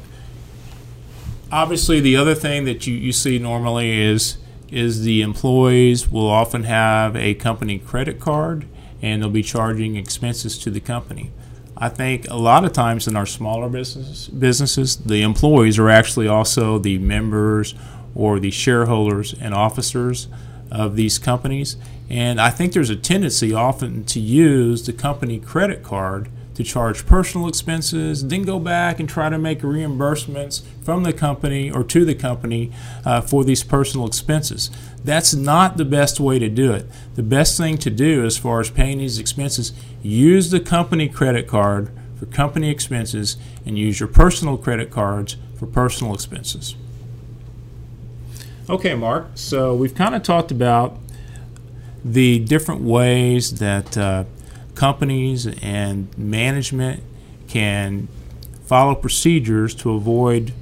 obviously, 1.51 2.01
the 2.01 2.17
other 2.17 2.35
thing 2.35 2.65
that 2.67 2.87
you, 2.87 2.95
you 2.95 3.13
see 3.13 3.39
normally 3.39 4.03
is 4.03 4.39
is 4.71 5.05
the 5.05 5.23
employees 5.23 6.11
will 6.11 6.29
often 6.29 6.65
have 6.65 7.15
a 7.15 7.33
company 7.35 7.79
credit 7.79 8.19
card 8.19 8.67
and 9.01 9.23
they'll 9.23 9.31
be 9.31 9.43
charging 9.43 9.95
expenses 9.95 10.59
to 10.59 10.71
the 10.71 10.81
company. 10.81 11.31
I 11.77 11.89
think 11.89 12.29
a 12.29 12.37
lot 12.37 12.65
of 12.65 12.73
times 12.73 13.07
in 13.07 13.17
our 13.17 13.27
smaller 13.27 13.69
business, 13.69 14.29
businesses, 14.29 14.97
the 14.97 15.23
employees 15.23 15.79
are 15.79 15.91
actually 15.91 16.27
also 16.27 16.79
the 16.79 16.99
members 16.99 17.75
or 18.15 18.41
the 18.41 18.51
shareholders 18.51 19.35
and 19.41 19.55
officers 19.55 20.29
of 20.75 20.97
these 20.97 21.19
companies. 21.19 21.77
And 22.11 22.41
I 22.41 22.51
think 22.51 22.73
there's 22.73 22.91
a 22.91 22.97
tendency 22.97 23.55
often 23.55 24.05
to 24.05 24.21
use 24.21 24.85
the 24.85 24.93
company 24.93 25.39
credit 25.39 25.83
card 25.83 26.29
to 26.55 26.63
charge 26.63 27.05
personal 27.07 27.49
expenses, 27.49 28.27
then 28.29 28.43
go 28.43 28.59
back 28.59 29.01
and 29.01 29.09
try 29.09 29.29
to 29.29 29.39
make 29.39 29.61
reimbursements 29.61 30.63
from 30.83 31.03
the 31.03 31.13
company 31.13 31.71
or 31.71 31.83
to 31.83 32.05
the 32.05 32.15
company 32.15 32.71
uh, 33.05 33.21
for 33.21 33.45
these 33.45 33.65
personal 33.65 34.07
expenses. 34.07 34.71
That's 35.03 35.35
not 35.35 35.77
the 35.77 35.85
best 35.85 36.21
way 36.21 36.39
to 36.39 36.49
do 36.49 36.73
it. 36.73 36.87
The 37.15 37.23
best 37.23 37.57
thing 37.57 37.77
to 37.79 37.91
do 37.91 38.25
as 38.25 38.37
far 38.37 38.61
as 38.61 38.71
paying 38.71 38.99
these 38.99 39.19
expenses, 39.19 39.73
use 40.03 40.51
the 40.51 40.61
company 40.61 41.09
credit 41.09 41.49
card 41.49 41.91
for 42.17 42.27
company 42.27 42.71
expenses 42.71 43.37
and 43.67 43.77
use 43.77 43.99
your 43.99 44.09
personal 44.09 44.57
credit 44.57 44.91
cards 44.91 45.37
for 45.57 45.67
personal 45.67 46.15
expenses. 46.15 46.77
Okay, 48.69 48.95
Mark, 48.95 49.27
so 49.35 49.75
we've 49.75 49.95
kind 49.95 50.15
of 50.15 50.23
talked 50.23 50.51
about 50.51 50.99
the 52.03 52.39
different 52.39 52.81
ways 52.81 53.59
that 53.59 53.99
uh, 53.99 54.25
companies 54.75 55.47
and 55.63 56.17
management 56.17 57.03
can 57.47 58.09
follow 58.65 58.95
procedures 58.95 59.75
to 59.75 59.91
avoid 59.91 60.55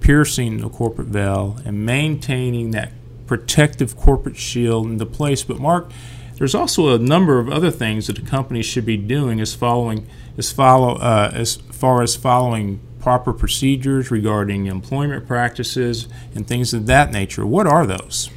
piercing 0.00 0.58
the 0.58 0.68
corporate 0.68 1.08
veil 1.08 1.58
and 1.64 1.86
maintaining 1.86 2.72
that 2.72 2.92
protective 3.26 3.96
corporate 3.96 4.36
shield 4.36 4.86
into 4.86 5.06
place. 5.06 5.42
But 5.42 5.58
Mark, 5.58 5.90
there's 6.34 6.54
also 6.54 6.94
a 6.94 6.98
number 6.98 7.38
of 7.38 7.48
other 7.48 7.70
things 7.70 8.08
that 8.08 8.18
a 8.18 8.22
company 8.22 8.60
should 8.60 8.84
be 8.84 8.98
doing 8.98 9.40
as 9.40 9.54
following 9.54 10.06
as 10.36 10.52
follow 10.52 10.96
uh, 10.96 11.30
as 11.32 11.56
far 11.56 12.02
as 12.02 12.14
following 12.14 12.80
proper 13.08 13.32
procedures 13.32 14.10
regarding 14.10 14.66
employment 14.66 15.26
practices 15.26 16.08
and 16.34 16.46
things 16.46 16.74
of 16.74 16.84
that 16.84 17.10
nature. 17.10 17.46
What 17.46 17.66
are 17.66 17.86
those? 17.86 18.28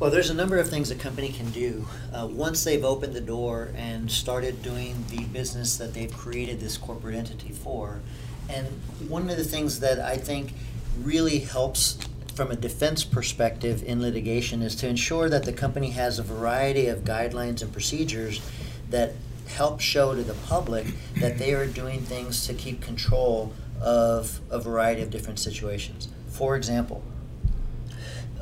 Well, 0.00 0.10
there's 0.10 0.30
a 0.30 0.34
number 0.34 0.58
of 0.58 0.68
things 0.68 0.90
a 0.90 0.96
company 0.96 1.28
can 1.28 1.48
do 1.50 1.86
uh, 2.12 2.26
once 2.28 2.64
they've 2.64 2.84
opened 2.84 3.14
the 3.14 3.20
door 3.20 3.70
and 3.76 4.10
started 4.10 4.64
doing 4.64 5.04
the 5.10 5.22
business 5.26 5.76
that 5.76 5.94
they've 5.94 6.12
created 6.12 6.58
this 6.58 6.76
corporate 6.76 7.14
entity 7.14 7.52
for. 7.52 8.00
And 8.48 8.66
one 9.06 9.30
of 9.30 9.36
the 9.36 9.44
things 9.44 9.78
that 9.78 10.00
I 10.00 10.16
think 10.16 10.54
really 10.98 11.38
helps 11.38 11.96
from 12.34 12.50
a 12.50 12.56
defense 12.56 13.04
perspective 13.04 13.84
in 13.84 14.02
litigation 14.02 14.60
is 14.60 14.74
to 14.74 14.88
ensure 14.88 15.28
that 15.28 15.44
the 15.44 15.52
company 15.52 15.90
has 15.90 16.18
a 16.18 16.24
variety 16.24 16.88
of 16.88 17.04
guidelines 17.04 17.62
and 17.62 17.72
procedures 17.72 18.40
that 18.88 19.12
help 19.46 19.80
show 19.80 20.16
to 20.16 20.24
the 20.24 20.34
public 20.34 20.86
that 21.20 21.38
they 21.38 21.54
are 21.54 21.66
doing 21.66 22.00
things 22.00 22.46
to 22.48 22.54
keep 22.54 22.80
control 22.80 23.52
of 23.80 24.40
a 24.50 24.58
variety 24.58 25.02
of 25.02 25.10
different 25.10 25.38
situations. 25.38 26.08
For 26.28 26.56
example, 26.56 27.02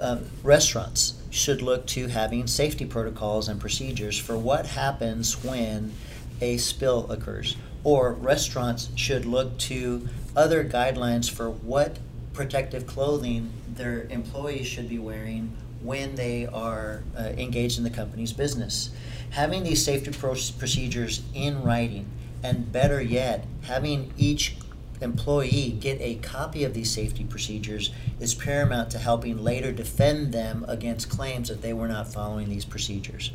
uh, 0.00 0.18
restaurants 0.42 1.14
should 1.30 1.62
look 1.62 1.86
to 1.86 2.08
having 2.08 2.46
safety 2.46 2.86
protocols 2.86 3.48
and 3.48 3.60
procedures 3.60 4.18
for 4.18 4.36
what 4.36 4.66
happens 4.66 5.44
when 5.44 5.92
a 6.40 6.56
spill 6.56 7.10
occurs. 7.10 7.56
Or 7.84 8.12
restaurants 8.12 8.90
should 8.96 9.24
look 9.24 9.58
to 9.58 10.08
other 10.36 10.64
guidelines 10.64 11.30
for 11.30 11.50
what 11.50 11.98
protective 12.32 12.86
clothing 12.86 13.50
their 13.74 14.04
employees 14.10 14.66
should 14.66 14.88
be 14.88 14.98
wearing 14.98 15.56
when 15.82 16.14
they 16.16 16.46
are 16.46 17.02
uh, 17.16 17.22
engaged 17.36 17.78
in 17.78 17.84
the 17.84 17.90
company's 17.90 18.32
business. 18.32 18.90
Having 19.30 19.64
these 19.64 19.84
safety 19.84 20.10
pro- 20.10 20.34
procedures 20.58 21.22
in 21.34 21.62
writing, 21.62 22.06
and 22.42 22.70
better 22.72 23.00
yet, 23.00 23.44
having 23.62 24.12
each 24.16 24.56
employee 25.00 25.76
get 25.80 26.00
a 26.00 26.16
copy 26.16 26.64
of 26.64 26.74
these 26.74 26.90
safety 26.90 27.24
procedures 27.24 27.90
is 28.20 28.34
paramount 28.34 28.90
to 28.90 28.98
helping 28.98 29.42
later 29.42 29.72
defend 29.72 30.32
them 30.32 30.64
against 30.68 31.08
claims 31.08 31.48
that 31.48 31.62
they 31.62 31.72
were 31.72 31.88
not 31.88 32.12
following 32.12 32.48
these 32.48 32.64
procedures. 32.64 33.32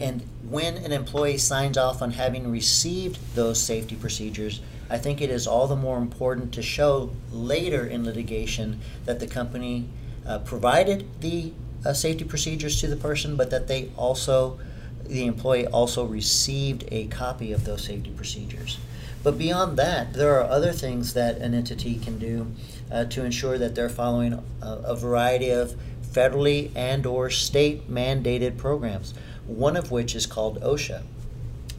And 0.00 0.22
when 0.48 0.76
an 0.76 0.92
employee 0.92 1.38
signs 1.38 1.76
off 1.76 2.02
on 2.02 2.12
having 2.12 2.50
received 2.50 3.18
those 3.34 3.60
safety 3.60 3.96
procedures, 3.96 4.60
I 4.90 4.98
think 4.98 5.20
it 5.20 5.30
is 5.30 5.46
all 5.46 5.66
the 5.66 5.76
more 5.76 5.98
important 5.98 6.52
to 6.54 6.62
show 6.62 7.10
later 7.32 7.86
in 7.86 8.04
litigation 8.04 8.80
that 9.04 9.20
the 9.20 9.26
company 9.26 9.88
uh, 10.26 10.38
provided 10.40 11.06
the 11.20 11.52
uh, 11.84 11.92
safety 11.92 12.24
procedures 12.24 12.80
to 12.80 12.86
the 12.86 12.96
person, 12.96 13.36
but 13.36 13.50
that 13.50 13.66
they 13.68 13.90
also, 13.96 14.58
the 15.04 15.26
employee 15.26 15.66
also 15.66 16.04
received 16.04 16.84
a 16.90 17.06
copy 17.08 17.52
of 17.52 17.64
those 17.64 17.84
safety 17.84 18.10
procedures. 18.10 18.78
But 19.22 19.36
beyond 19.36 19.76
that, 19.78 20.14
there 20.14 20.38
are 20.38 20.44
other 20.44 20.72
things 20.72 21.14
that 21.14 21.38
an 21.38 21.54
entity 21.54 21.98
can 21.98 22.18
do 22.18 22.52
uh, 22.90 23.04
to 23.06 23.24
ensure 23.24 23.58
that 23.58 23.74
they're 23.74 23.88
following 23.88 24.32
a, 24.32 24.44
a 24.62 24.96
variety 24.96 25.50
of 25.50 25.74
federally 26.02 26.70
and 26.74 27.04
or 27.04 27.28
state 27.30 27.90
mandated 27.90 28.56
programs. 28.56 29.14
One 29.46 29.76
of 29.76 29.90
which 29.90 30.14
is 30.14 30.26
called 30.26 30.60
OSHA. 30.60 31.02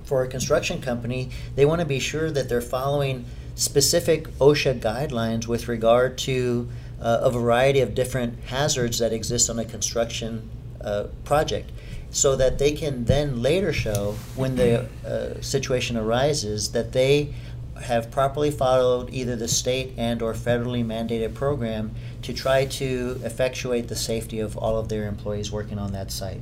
For 0.03 0.24
a 0.24 0.27
construction 0.27 0.81
company, 0.81 1.29
they 1.55 1.65
want 1.65 1.79
to 1.81 1.86
be 1.86 2.00
sure 2.00 2.31
that 2.31 2.50
they're 2.50 2.62
following 2.62 3.25
specific 3.55 4.27
OSHA 4.39 4.79
guidelines 4.79 5.48
with 5.48 5.67
regard 5.67 6.17
to 6.19 6.69
uh, 7.01 7.19
a 7.22 7.29
variety 7.29 7.79
of 7.79 7.93
different 7.93 8.39
hazards 8.46 9.00
that 9.00 9.13
exist 9.13 9.50
on 9.50 9.60
a 9.60 9.65
construction 9.65 10.50
uh, 10.81 11.08
project 11.25 11.72
so 12.12 12.36
that 12.36 12.58
they 12.58 12.72
can 12.72 13.06
then 13.06 13.42
later 13.42 13.72
show 13.72 14.16
when 14.36 14.56
the 14.56 14.88
uh, 15.06 15.39
situation 15.42 15.96
arises 15.96 16.72
that 16.72 16.92
they 16.92 17.34
have 17.82 18.12
properly 18.12 18.51
followed 18.51 19.10
either 19.12 19.36
the 19.36 19.48
state 19.48 19.94
and 19.98 20.22
or 20.22 20.34
federally 20.34 20.84
mandated 20.84 21.34
program 21.34 21.92
to 22.22 22.34
try 22.34 22.66
to 22.66 23.20
effectuate 23.24 23.88
the 23.88 23.96
safety 23.96 24.39
of 24.39 24.58
all 24.58 24.78
of 24.78 24.89
their 24.89 25.08
employees 25.08 25.51
working 25.51 25.80
on 25.80 25.94
that 25.94 26.12
site. 26.12 26.42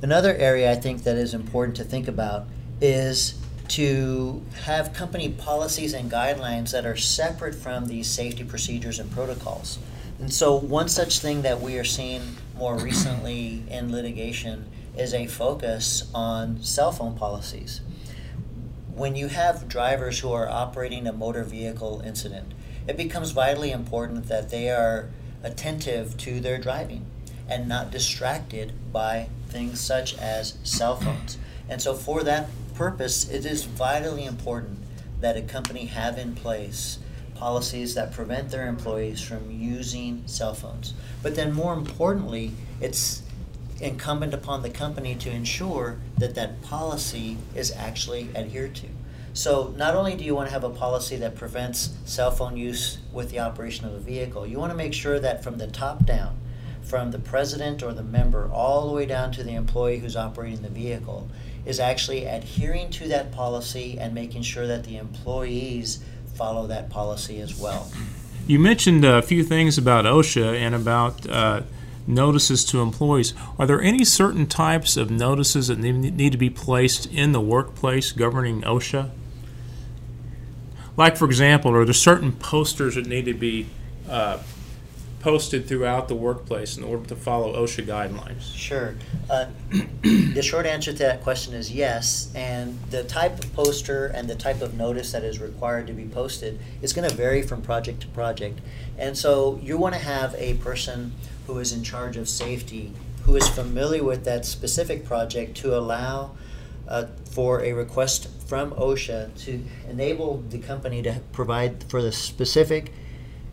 Another 0.00 0.34
area 0.34 0.70
I 0.70 0.74
think 0.74 1.04
that 1.04 1.16
is 1.16 1.34
important 1.34 1.76
to 1.76 1.84
think 1.84 2.08
about 2.08 2.46
is 2.80 3.38
to 3.68 4.42
have 4.64 4.92
company 4.92 5.28
policies 5.28 5.94
and 5.94 6.10
guidelines 6.10 6.72
that 6.72 6.84
are 6.84 6.96
separate 6.96 7.54
from 7.54 7.86
these 7.86 8.08
safety 8.08 8.44
procedures 8.44 8.98
and 8.98 9.10
protocols. 9.12 9.78
And 10.18 10.32
so, 10.32 10.54
one 10.54 10.88
such 10.88 11.20
thing 11.20 11.42
that 11.42 11.60
we 11.60 11.78
are 11.78 11.84
seeing 11.84 12.36
more 12.62 12.78
recently 12.78 13.64
in 13.68 13.90
litigation 13.90 14.64
is 14.96 15.12
a 15.12 15.26
focus 15.26 16.08
on 16.14 16.62
cell 16.62 16.92
phone 16.92 17.16
policies. 17.16 17.80
When 18.94 19.16
you 19.16 19.26
have 19.26 19.66
drivers 19.66 20.20
who 20.20 20.30
are 20.30 20.48
operating 20.48 21.08
a 21.08 21.12
motor 21.12 21.42
vehicle 21.42 22.02
incident, 22.06 22.54
it 22.86 22.96
becomes 22.96 23.32
vitally 23.32 23.72
important 23.72 24.28
that 24.28 24.50
they 24.50 24.70
are 24.70 25.10
attentive 25.42 26.16
to 26.18 26.38
their 26.38 26.56
driving 26.56 27.04
and 27.48 27.68
not 27.68 27.90
distracted 27.90 28.72
by 28.92 29.28
things 29.48 29.80
such 29.80 30.16
as 30.18 30.56
cell 30.62 30.94
phones. 30.94 31.38
And 31.68 31.82
so, 31.82 31.94
for 31.94 32.22
that 32.22 32.48
purpose, 32.76 33.28
it 33.28 33.44
is 33.44 33.64
vitally 33.64 34.24
important 34.24 34.78
that 35.20 35.36
a 35.36 35.42
company 35.42 35.86
have 35.86 36.16
in 36.16 36.36
place 36.36 37.00
policies 37.42 37.96
that 37.96 38.12
prevent 38.12 38.50
their 38.50 38.68
employees 38.68 39.20
from 39.20 39.50
using 39.50 40.22
cell 40.26 40.54
phones. 40.54 40.94
But 41.24 41.34
then, 41.34 41.52
more 41.52 41.74
importantly, 41.74 42.52
it's 42.80 43.22
incumbent 43.80 44.32
upon 44.32 44.62
the 44.62 44.70
company 44.70 45.16
to 45.16 45.28
ensure 45.28 45.98
that 46.18 46.36
that 46.36 46.62
policy 46.62 47.36
is 47.56 47.72
actually 47.72 48.28
adhered 48.36 48.76
to. 48.76 48.86
So, 49.32 49.74
not 49.76 49.96
only 49.96 50.14
do 50.14 50.22
you 50.22 50.36
want 50.36 50.50
to 50.50 50.52
have 50.52 50.62
a 50.62 50.70
policy 50.70 51.16
that 51.16 51.34
prevents 51.34 51.90
cell 52.04 52.30
phone 52.30 52.56
use 52.56 52.98
with 53.12 53.32
the 53.32 53.40
operation 53.40 53.86
of 53.86 53.94
a 53.94 53.98
vehicle, 53.98 54.46
you 54.46 54.60
want 54.60 54.70
to 54.70 54.78
make 54.78 54.94
sure 54.94 55.18
that 55.18 55.42
from 55.42 55.58
the 55.58 55.66
top 55.66 56.06
down, 56.06 56.36
from 56.80 57.10
the 57.10 57.18
president 57.18 57.82
or 57.82 57.92
the 57.92 58.04
member 58.04 58.48
all 58.52 58.86
the 58.86 58.94
way 58.94 59.04
down 59.04 59.32
to 59.32 59.42
the 59.42 59.56
employee 59.56 59.98
who's 59.98 60.14
operating 60.14 60.62
the 60.62 60.68
vehicle, 60.68 61.28
is 61.66 61.80
actually 61.80 62.24
adhering 62.24 62.90
to 62.90 63.08
that 63.08 63.32
policy 63.32 63.98
and 63.98 64.14
making 64.14 64.42
sure 64.42 64.68
that 64.68 64.84
the 64.84 64.96
employees 64.96 66.04
follow 66.34 66.66
that 66.66 66.90
policy 66.90 67.40
as 67.40 67.58
well. 67.58 67.90
You 68.46 68.58
mentioned 68.58 69.04
a 69.04 69.22
few 69.22 69.44
things 69.44 69.78
about 69.78 70.04
OSHA 70.04 70.56
and 70.56 70.74
about 70.74 71.28
uh, 71.28 71.62
notices 72.06 72.64
to 72.66 72.80
employees. 72.80 73.34
Are 73.58 73.66
there 73.66 73.80
any 73.80 74.04
certain 74.04 74.46
types 74.46 74.96
of 74.96 75.10
notices 75.10 75.68
that 75.68 75.78
need 75.78 76.32
to 76.32 76.38
be 76.38 76.50
placed 76.50 77.06
in 77.06 77.32
the 77.32 77.40
workplace 77.40 78.12
governing 78.12 78.62
OSHA? 78.62 79.10
Like, 80.96 81.16
for 81.16 81.24
example, 81.24 81.74
are 81.74 81.84
there 81.84 81.94
certain 81.94 82.32
posters 82.32 82.96
that 82.96 83.06
need 83.06 83.24
to 83.26 83.34
be 83.34 83.66
uh, 84.08 84.38
posted 85.22 85.68
throughout 85.68 86.08
the 86.08 86.14
workplace 86.16 86.76
in 86.76 86.82
order 86.82 87.06
to 87.06 87.14
follow 87.14 87.54
OSHA 87.54 87.86
guidelines? 87.86 88.54
Sure. 88.54 88.96
Uh, 89.30 89.46
the 90.02 90.42
short 90.42 90.66
answer 90.66 90.92
to 90.92 90.98
that 90.98 91.22
question 91.22 91.54
is 91.54 91.70
yes. 91.70 92.30
And 92.34 92.78
the 92.90 93.04
type 93.04 93.38
of 93.38 93.54
poster 93.54 94.06
and 94.06 94.28
the 94.28 94.34
type 94.34 94.60
of 94.60 94.74
notice 94.74 95.12
that 95.12 95.22
is 95.22 95.38
required 95.38 95.86
to 95.86 95.92
be 95.92 96.06
posted 96.06 96.58
is 96.82 96.92
going 96.92 97.08
to 97.08 97.14
vary 97.14 97.40
from 97.42 97.62
project 97.62 98.02
to 98.02 98.08
project. 98.08 98.60
And 98.98 99.16
so 99.16 99.60
you 99.62 99.78
want 99.78 99.94
to 99.94 100.00
have 100.00 100.34
a 100.36 100.54
person 100.54 101.12
who 101.46 101.58
is 101.58 101.72
in 101.72 101.84
charge 101.84 102.16
of 102.16 102.28
safety, 102.28 102.92
who 103.22 103.36
is 103.36 103.48
familiar 103.48 104.02
with 104.02 104.24
that 104.24 104.44
specific 104.44 105.04
project 105.04 105.56
to 105.58 105.76
allow 105.76 106.32
uh, 106.88 107.06
for 107.30 107.62
a 107.62 107.72
request 107.72 108.28
from 108.48 108.72
OSHA 108.72 109.40
to 109.44 109.64
enable 109.88 110.42
the 110.50 110.58
company 110.58 111.00
to 111.02 111.20
provide 111.30 111.84
for 111.84 112.02
the 112.02 112.10
specific 112.10 112.92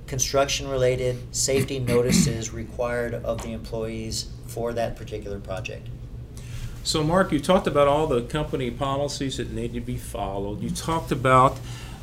construction 0.09 0.67
related 0.67 1.17
safety 1.33 1.79
notices 1.79 2.51
required 2.51 3.13
of 3.13 3.43
the 3.43 3.53
employees 3.53 4.27
for 4.47 4.73
that 4.73 4.95
particular 4.95 5.39
project. 5.39 5.87
So, 6.83 7.03
Mark, 7.03 7.31
you 7.31 7.39
talked 7.39 7.67
about 7.67 7.87
all 7.87 8.07
the 8.07 8.23
company 8.23 8.71
policies 8.71 9.37
that 9.37 9.51
need 9.51 9.73
to 9.73 9.79
be 9.79 9.97
followed. 9.97 10.61
You 10.61 10.71
talked 10.71 11.11
about 11.11 11.59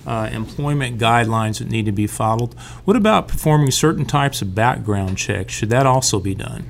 uh, 0.06 0.30
employment 0.32 0.98
guidelines 0.98 1.58
that 1.58 1.68
need 1.68 1.86
to 1.86 1.92
be 1.92 2.06
followed. 2.06 2.54
What 2.84 2.96
about 2.96 3.26
performing 3.26 3.72
certain 3.72 4.04
types 4.04 4.40
of 4.40 4.54
background 4.54 5.18
checks? 5.18 5.52
Should 5.52 5.70
that 5.70 5.84
also 5.84 6.20
be 6.20 6.36
done? 6.36 6.64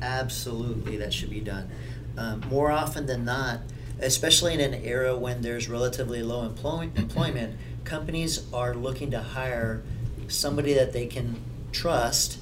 Absolutely, 0.00 0.96
that 0.96 1.12
should 1.12 1.30
be 1.30 1.40
done. 1.40 1.68
Um, 2.16 2.40
more 2.48 2.70
often 2.70 3.04
than 3.04 3.26
not, 3.26 3.60
especially 4.00 4.54
in 4.54 4.60
an 4.60 4.82
era 4.82 5.14
when 5.16 5.42
there's 5.42 5.68
relatively 5.68 6.22
low 6.22 6.46
employment, 6.46 6.96
employment, 6.96 7.58
companies 7.84 8.50
are 8.54 8.72
looking 8.74 9.10
to 9.10 9.20
hire 9.20 9.82
somebody 10.28 10.74
that 10.74 10.92
they 10.92 11.06
can 11.06 11.36
trust 11.72 12.38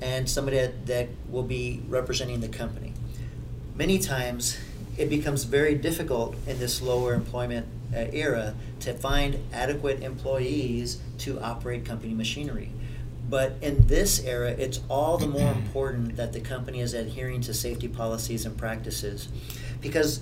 and 0.00 0.28
somebody 0.28 0.58
that, 0.58 0.86
that 0.86 1.08
will 1.28 1.42
be 1.42 1.82
representing 1.88 2.40
the 2.40 2.48
company. 2.48 2.92
Many 3.74 3.98
times, 3.98 4.58
it 4.96 5.08
becomes 5.08 5.44
very 5.44 5.74
difficult 5.74 6.36
in 6.46 6.58
this 6.58 6.82
lower 6.82 7.14
employment 7.14 7.66
uh, 7.94 8.06
era 8.12 8.54
to 8.80 8.92
find 8.92 9.38
adequate 9.52 10.02
employees 10.02 11.00
to 11.18 11.40
operate 11.40 11.84
company 11.84 12.12
machinery. 12.14 12.70
But 13.30 13.56
in 13.60 13.86
this 13.86 14.24
era, 14.24 14.50
it's 14.50 14.80
all 14.88 15.18
the 15.18 15.26
more 15.26 15.52
important 15.64 16.16
that 16.16 16.32
the 16.32 16.40
company 16.40 16.80
is 16.80 16.94
adhering 16.94 17.40
to 17.42 17.54
safety 17.54 17.88
policies 17.88 18.44
and 18.46 18.56
practices. 18.56 19.28
Because 19.80 20.20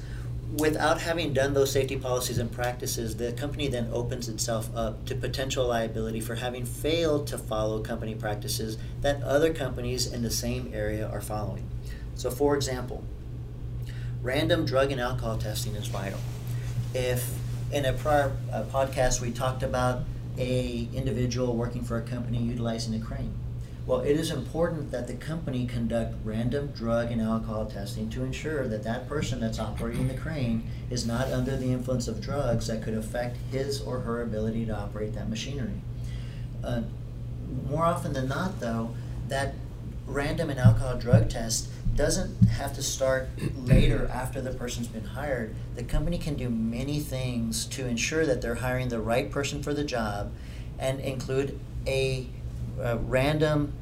without 0.52 1.00
having 1.00 1.32
done 1.32 1.54
those 1.54 1.72
safety 1.72 1.96
policies 1.96 2.38
and 2.38 2.50
practices, 2.50 3.16
the 3.16 3.32
company 3.32 3.68
then 3.68 3.88
opens 3.92 4.28
itself 4.28 4.70
up 4.76 5.04
to 5.06 5.14
potential 5.14 5.66
liability 5.66 6.20
for 6.20 6.36
having 6.36 6.64
failed 6.64 7.26
to 7.28 7.38
follow 7.38 7.82
company 7.82 8.14
practices 8.14 8.78
that 9.00 9.22
other 9.22 9.52
companies 9.52 10.12
in 10.12 10.22
the 10.22 10.30
same 10.30 10.70
area 10.72 11.08
are 11.08 11.20
following. 11.20 11.68
So, 12.14 12.30
for 12.30 12.54
example, 12.54 13.04
random 14.22 14.64
drug 14.64 14.92
and 14.92 15.00
alcohol 15.00 15.38
testing 15.38 15.74
is 15.74 15.88
vital. 15.88 16.20
If 16.94 17.36
in 17.72 17.84
a 17.84 17.92
prior 17.92 18.36
uh, 18.52 18.62
podcast 18.64 19.20
we 19.20 19.32
talked 19.32 19.62
about 19.62 20.04
a 20.38 20.88
individual 20.94 21.56
working 21.56 21.82
for 21.82 21.98
a 21.98 22.02
company 22.02 22.38
utilizing 22.38 22.94
a 22.94 23.04
crane 23.04 23.34
well, 23.86 24.00
it 24.00 24.16
is 24.16 24.32
important 24.32 24.90
that 24.90 25.06
the 25.06 25.14
company 25.14 25.64
conduct 25.64 26.16
random 26.24 26.72
drug 26.72 27.12
and 27.12 27.22
alcohol 27.22 27.66
testing 27.66 28.10
to 28.10 28.24
ensure 28.24 28.66
that 28.66 28.82
that 28.82 29.08
person 29.08 29.38
that's 29.38 29.60
operating 29.60 30.08
the 30.08 30.14
crane 30.14 30.68
is 30.90 31.06
not 31.06 31.30
under 31.30 31.56
the 31.56 31.66
influence 31.66 32.08
of 32.08 32.20
drugs 32.20 32.66
that 32.66 32.82
could 32.82 32.94
affect 32.94 33.36
his 33.52 33.80
or 33.80 34.00
her 34.00 34.22
ability 34.22 34.66
to 34.66 34.76
operate 34.76 35.14
that 35.14 35.28
machinery. 35.28 35.80
Uh, 36.64 36.82
more 37.70 37.84
often 37.84 38.12
than 38.12 38.26
not, 38.26 38.58
though, 38.58 38.92
that 39.28 39.54
random 40.04 40.50
and 40.50 40.58
alcohol 40.58 40.96
drug 40.98 41.30
test 41.30 41.68
doesn't 41.94 42.48
have 42.48 42.74
to 42.74 42.82
start 42.82 43.28
later 43.54 44.10
after 44.12 44.40
the 44.40 44.50
person's 44.50 44.88
been 44.88 45.04
hired. 45.04 45.54
The 45.76 45.84
company 45.84 46.18
can 46.18 46.34
do 46.34 46.50
many 46.50 46.98
things 46.98 47.66
to 47.66 47.86
ensure 47.86 48.26
that 48.26 48.42
they're 48.42 48.56
hiring 48.56 48.88
the 48.88 49.00
right 49.00 49.30
person 49.30 49.62
for 49.62 49.72
the 49.72 49.84
job 49.84 50.32
and 50.76 50.98
include 51.00 51.58
a 51.86 52.26
a 52.80 52.96
random 52.98 53.72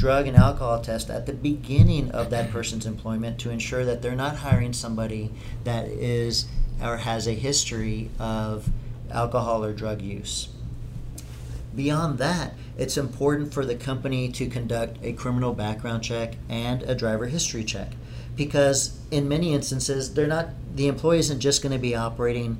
drug 0.00 0.26
and 0.26 0.34
alcohol 0.34 0.80
test 0.80 1.10
at 1.10 1.26
the 1.26 1.32
beginning 1.34 2.10
of 2.12 2.30
that 2.30 2.50
person's 2.50 2.86
employment 2.86 3.38
to 3.38 3.50
ensure 3.50 3.84
that 3.84 4.00
they're 4.00 4.16
not 4.16 4.36
hiring 4.36 4.72
somebody 4.72 5.30
that 5.64 5.86
is 5.88 6.48
or 6.82 6.96
has 6.96 7.28
a 7.28 7.34
history 7.34 8.08
of 8.18 8.70
alcohol 9.10 9.62
or 9.62 9.74
drug 9.74 10.00
use. 10.00 10.48
Beyond 11.76 12.16
that, 12.16 12.54
it's 12.78 12.96
important 12.96 13.52
for 13.52 13.66
the 13.66 13.74
company 13.74 14.30
to 14.32 14.46
conduct 14.46 14.96
a 15.02 15.12
criminal 15.12 15.52
background 15.52 16.02
check 16.02 16.36
and 16.48 16.82
a 16.84 16.94
driver 16.94 17.26
history 17.26 17.62
check 17.62 17.92
because 18.34 18.98
in 19.10 19.28
many 19.28 19.52
instances 19.52 20.14
they're 20.14 20.26
not 20.26 20.48
the 20.74 20.88
employee 20.88 21.18
isn't 21.18 21.40
just 21.40 21.62
going 21.62 21.72
to 21.72 21.78
be 21.78 21.94
operating 21.94 22.56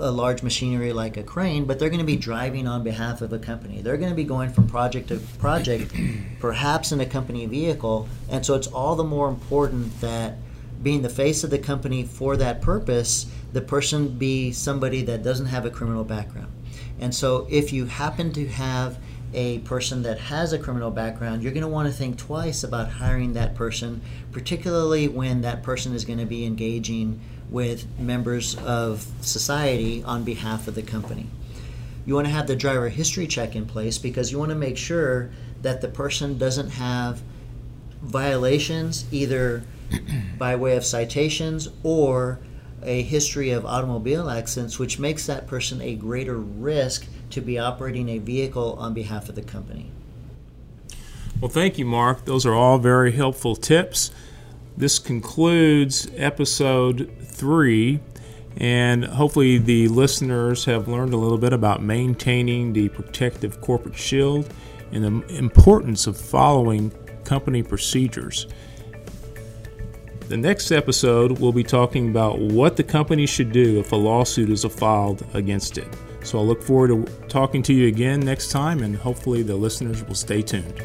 a 0.00 0.10
large 0.10 0.42
machinery 0.42 0.92
like 0.92 1.16
a 1.16 1.22
crane, 1.22 1.64
but 1.64 1.78
they're 1.78 1.88
going 1.88 2.00
to 2.00 2.06
be 2.06 2.16
driving 2.16 2.66
on 2.66 2.82
behalf 2.82 3.20
of 3.20 3.32
a 3.32 3.38
company. 3.38 3.80
They're 3.80 3.96
going 3.96 4.10
to 4.10 4.16
be 4.16 4.24
going 4.24 4.50
from 4.50 4.68
project 4.68 5.08
to 5.08 5.18
project, 5.38 5.92
perhaps 6.40 6.92
in 6.92 7.00
a 7.00 7.06
company 7.06 7.46
vehicle. 7.46 8.08
And 8.28 8.44
so 8.44 8.54
it's 8.54 8.68
all 8.68 8.96
the 8.96 9.04
more 9.04 9.28
important 9.28 10.00
that 10.00 10.36
being 10.82 11.02
the 11.02 11.08
face 11.08 11.42
of 11.42 11.50
the 11.50 11.58
company 11.58 12.04
for 12.04 12.36
that 12.36 12.62
purpose, 12.62 13.26
the 13.52 13.60
person 13.60 14.08
be 14.08 14.52
somebody 14.52 15.02
that 15.02 15.22
doesn't 15.22 15.46
have 15.46 15.64
a 15.64 15.70
criminal 15.70 16.04
background. 16.04 16.52
And 17.00 17.14
so 17.14 17.46
if 17.50 17.72
you 17.72 17.86
happen 17.86 18.32
to 18.32 18.46
have 18.48 18.98
a 19.34 19.58
person 19.60 20.02
that 20.02 20.18
has 20.18 20.52
a 20.52 20.58
criminal 20.58 20.90
background, 20.90 21.42
you're 21.42 21.52
going 21.52 21.62
to 21.62 21.68
want 21.68 21.88
to 21.88 21.94
think 21.94 22.16
twice 22.16 22.64
about 22.64 22.90
hiring 22.90 23.34
that 23.34 23.54
person, 23.54 24.00
particularly 24.32 25.06
when 25.08 25.42
that 25.42 25.62
person 25.62 25.94
is 25.94 26.04
going 26.04 26.18
to 26.18 26.26
be 26.26 26.46
engaging 26.46 27.20
with 27.50 27.86
members 27.98 28.56
of 28.56 29.06
society 29.20 30.02
on 30.02 30.24
behalf 30.24 30.68
of 30.68 30.74
the 30.74 30.82
company. 30.82 31.26
You 32.04 32.14
want 32.14 32.26
to 32.26 32.32
have 32.32 32.46
the 32.46 32.56
driver 32.56 32.88
history 32.88 33.26
check 33.26 33.54
in 33.54 33.66
place 33.66 33.98
because 33.98 34.32
you 34.32 34.38
want 34.38 34.50
to 34.50 34.56
make 34.56 34.76
sure 34.76 35.30
that 35.62 35.80
the 35.80 35.88
person 35.88 36.38
doesn't 36.38 36.70
have 36.70 37.20
violations 38.02 39.04
either 39.12 39.62
by 40.38 40.56
way 40.56 40.76
of 40.76 40.84
citations 40.84 41.68
or 41.82 42.38
a 42.82 43.02
history 43.02 43.50
of 43.50 43.66
automobile 43.66 44.30
accidents, 44.30 44.78
which 44.78 44.98
makes 44.98 45.26
that 45.26 45.46
person 45.46 45.80
a 45.80 45.94
greater 45.94 46.36
risk 46.36 47.06
to 47.30 47.40
be 47.40 47.58
operating 47.58 48.08
a 48.08 48.18
vehicle 48.18 48.74
on 48.78 48.94
behalf 48.94 49.28
of 49.28 49.34
the 49.34 49.42
company. 49.42 49.90
Well, 51.40 51.50
thank 51.50 51.78
you, 51.78 51.84
Mark. 51.84 52.24
Those 52.24 52.46
are 52.46 52.54
all 52.54 52.78
very 52.78 53.12
helpful 53.12 53.54
tips. 53.54 54.10
This 54.78 55.00
concludes 55.00 56.06
episode 56.16 57.10
three, 57.20 57.98
and 58.58 59.04
hopefully, 59.04 59.58
the 59.58 59.88
listeners 59.88 60.64
have 60.66 60.86
learned 60.86 61.12
a 61.12 61.16
little 61.16 61.36
bit 61.36 61.52
about 61.52 61.82
maintaining 61.82 62.72
the 62.72 62.88
protective 62.90 63.60
corporate 63.60 63.96
shield 63.96 64.54
and 64.92 65.02
the 65.02 65.36
importance 65.36 66.06
of 66.06 66.16
following 66.16 66.92
company 67.24 67.60
procedures. 67.60 68.46
The 70.28 70.36
next 70.36 70.70
episode, 70.70 71.40
we'll 71.40 71.50
be 71.50 71.64
talking 71.64 72.10
about 72.10 72.38
what 72.38 72.76
the 72.76 72.84
company 72.84 73.26
should 73.26 73.50
do 73.50 73.80
if 73.80 73.90
a 73.90 73.96
lawsuit 73.96 74.48
is 74.48 74.64
filed 74.64 75.26
against 75.34 75.76
it. 75.76 75.88
So 76.22 76.38
I 76.38 76.42
look 76.42 76.62
forward 76.62 76.90
to 76.90 77.26
talking 77.26 77.64
to 77.64 77.74
you 77.74 77.88
again 77.88 78.20
next 78.20 78.52
time, 78.52 78.84
and 78.84 78.94
hopefully, 78.94 79.42
the 79.42 79.56
listeners 79.56 80.04
will 80.04 80.14
stay 80.14 80.40
tuned. 80.40 80.80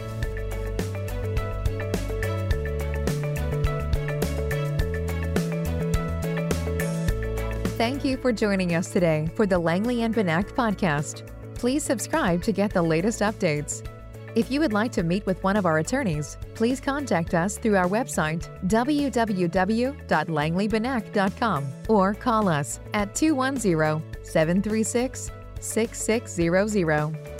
Thank 7.83 8.05
you 8.05 8.15
for 8.15 8.31
joining 8.31 8.75
us 8.75 8.93
today 8.93 9.27
for 9.35 9.45
the 9.45 9.59
Langley 9.59 10.03
and 10.03 10.15
Banack 10.15 10.53
podcast. 10.53 11.27
Please 11.53 11.83
subscribe 11.83 12.41
to 12.43 12.53
get 12.53 12.71
the 12.71 12.81
latest 12.81 13.19
updates. 13.19 13.85
If 14.35 14.49
you 14.49 14.61
would 14.61 14.71
like 14.71 14.93
to 14.93 15.03
meet 15.03 15.25
with 15.25 15.43
one 15.43 15.57
of 15.57 15.65
our 15.65 15.79
attorneys, 15.79 16.37
please 16.55 16.79
contact 16.79 17.33
us 17.33 17.57
through 17.57 17.75
our 17.75 17.89
website, 17.89 18.47
www.langleybanack.com, 18.67 21.67
or 21.89 22.13
call 22.13 22.47
us 22.47 22.79
at 22.93 23.13
210 23.15 24.01
736 24.23 25.31
6600. 25.59 27.32